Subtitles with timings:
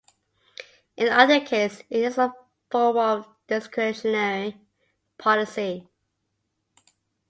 [0.97, 2.33] In either case, it is a
[2.71, 4.59] form of discretionary
[5.19, 5.87] policy.